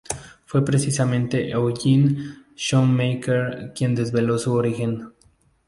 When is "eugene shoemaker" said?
1.51-3.71